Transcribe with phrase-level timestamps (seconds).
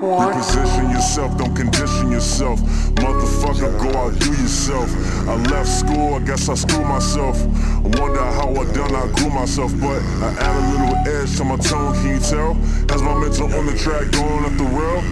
[0.00, 2.60] Reposition yourself, don't condition yourself.
[3.02, 4.88] Motherfucker, go out, do yourself.
[5.26, 7.36] I left school, I guess I screwed myself.
[7.42, 11.44] I wonder how I done, I grew myself, but I add a little edge to
[11.44, 12.54] my tone, can you tell?
[12.90, 15.02] Has my mental on the track going up the rail?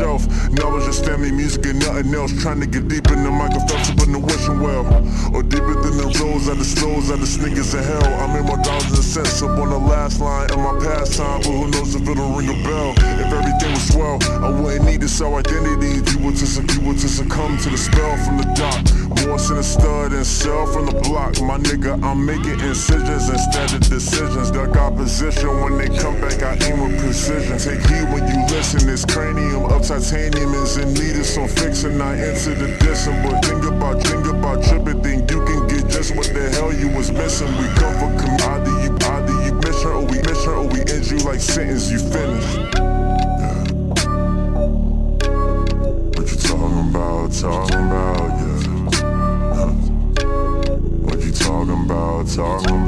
[0.00, 0.26] Shelf.
[0.50, 2.32] Now it's just family music and nothing else.
[2.42, 4.84] Trying to get deep in the microphone up in the wishing well.
[5.34, 8.08] Or deeper than the roads of the slows of the sneakers of hell.
[8.22, 11.52] I'm in my dollars and cents up on the last line of my pastime, but
[11.52, 12.94] who knows if it'll ring a bell?
[13.20, 16.00] If everything was swell, I wouldn't need to sell identity.
[16.10, 18.80] You were to, you were to succumb to the spell from the dock.
[19.26, 21.40] More than a stud and sell from the block.
[21.42, 24.49] My nigga, I'm making incisions instead of decisions.
[25.00, 27.56] Opposition when they come back, I aim with precision.
[27.56, 28.86] Take heed when you listen.
[28.86, 31.98] This cranium of titanium is in need of some fixing.
[32.02, 35.02] I enter the distance, but think about, think about tripping.
[35.02, 37.48] Think you can get just what the hell you was missing.
[37.48, 40.66] We come for com- either you, either you miss her or we miss her or
[40.68, 42.58] we end you like sentence you finished.
[46.12, 47.32] What you talking about?
[47.32, 48.60] Talking about, yeah.
[49.56, 49.72] Huh.
[51.08, 52.28] What you talking about?
[52.28, 52.79] Talking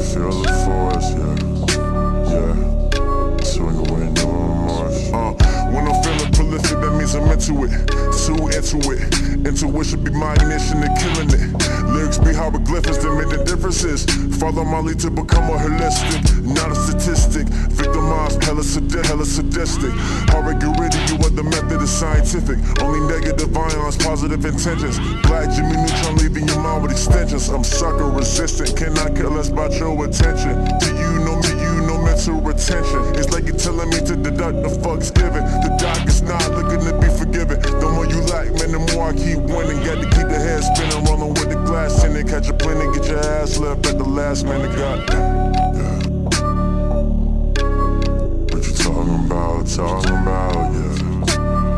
[0.00, 1.36] feel the force, yeah.
[2.32, 3.44] Yeah.
[3.44, 5.12] Swing away, no remorse.
[5.12, 5.32] Uh,
[5.72, 8.00] when I'm feeling prolific, that means I'm into it.
[8.30, 9.30] Too into it.
[9.46, 11.50] Intuition be my ignition and killing it.
[11.90, 14.04] Lyrics be hieroglyphics that make the differences.
[14.38, 17.48] Follow my lead to become a holistic, not a statistic.
[17.72, 19.90] Victimized, hella, sadi- hella sadistic.
[20.30, 22.58] Hard gritty, you what the method is scientific.
[22.82, 25.00] Only negative violence, positive intentions.
[25.26, 26.39] Black Jimmy Neutron leaving
[27.32, 30.64] I'm sucker resistant, cannot care less about your attention.
[30.80, 31.50] Do you know me?
[31.62, 33.14] You know mental retention.
[33.14, 35.44] It's like you're telling me to deduct the fuck's given.
[35.62, 37.60] The doc is not looking to be forgiven.
[37.60, 39.78] The more you lack, man, the more I keep winning.
[39.86, 42.26] Got to keep the head spinning, rolling with the glass in it.
[42.26, 44.74] Catch a plane and get your ass left at the last minute.
[44.76, 44.98] God.
[45.08, 46.00] Yeah.
[48.50, 49.68] What you talking about?
[49.68, 50.98] Talking about, yeah.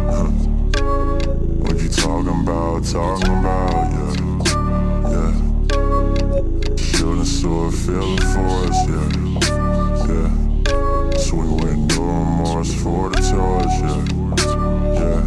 [0.08, 0.30] Huh.
[1.60, 2.84] What you talking about?
[2.84, 3.92] Talking about.
[3.92, 4.11] Yeah.
[7.42, 9.10] Shooting sword, feel the force, yeah.
[10.06, 10.30] Yeah.
[11.18, 14.02] Swing with no remorse for the torch, yeah.
[15.00, 15.22] Yeah.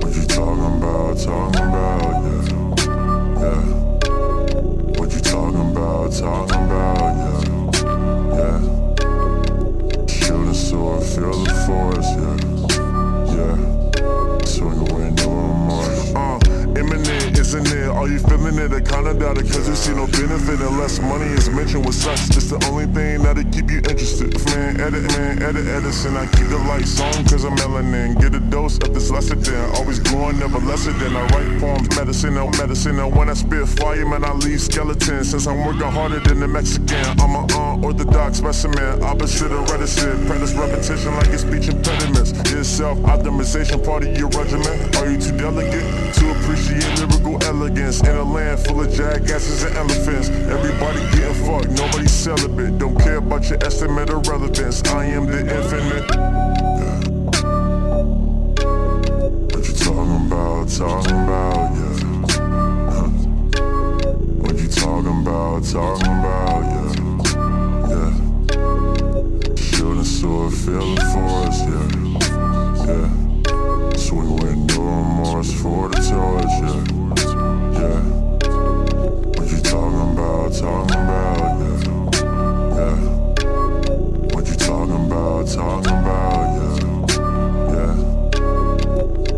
[0.00, 1.18] What you talking about?
[1.18, 2.44] Talking about, yeah.
[3.42, 3.62] Yeah.
[4.96, 6.12] What you talking about?
[6.12, 7.42] Talking about, yeah.
[8.38, 8.58] Yeah.
[10.06, 12.35] Shooting sword, feel the force, yeah.
[18.06, 18.70] Are you feeling it?
[18.70, 22.30] I kinda doubt it, cause you see no benefit unless money is mentioned with sucks.
[22.36, 24.30] It's the only thing that'll keep you interested.
[24.46, 26.16] Man, edit, man, edit, Edison.
[26.16, 28.14] I keep the lights on cause I'm melanin.
[28.20, 29.74] Get a dose of this lecithin.
[29.74, 31.16] Always growing, never lesser than.
[31.16, 33.00] I write poems, medicine, no medicine.
[33.00, 35.30] And when I spit fire, man, I leave skeletons.
[35.30, 40.26] Since I'm working harder than the Mexican, I'm an uh, Orthodox specimen, opposite of reticent.
[40.26, 42.32] Practice repetition like it's speech impediments.
[42.50, 44.96] Is self-optimization, part of your regiment.
[44.96, 48.00] Are you too delicate to appreciate lyrical elegance?
[48.00, 50.30] In a land full of jackasses and elephants.
[50.50, 52.76] Everybody getting fucked, nobody celibate.
[52.76, 54.82] Don't care about your estimate of relevance.
[54.82, 56.10] I am the infinite.
[59.54, 60.68] What you talking about?
[60.70, 62.02] Talking about, yeah.
[62.90, 63.08] Huh.
[64.42, 65.62] What you talking about?
[65.62, 66.15] Talking about.
[70.66, 71.88] feeling for us, yeah.
[72.86, 73.08] Yeah.
[73.94, 76.82] So we went Mars for the toys, yeah.
[77.78, 78.02] Yeah.
[79.36, 81.80] What you talking about, talking about, yeah.
[82.78, 82.96] Yeah.
[84.34, 86.78] What you talking about, talking about, yeah.
[87.74, 87.94] Yeah.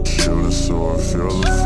[0.04, 1.57] Shooting sword, I feel